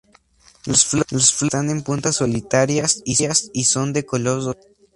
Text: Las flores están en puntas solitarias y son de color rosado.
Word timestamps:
Las 0.65 0.83
flores 0.87 1.43
están 1.43 1.69
en 1.69 1.83
puntas 1.83 2.15
solitarias 2.15 3.03
y 3.05 3.63
son 3.65 3.93
de 3.93 4.03
color 4.03 4.37
rosado. 4.43 4.55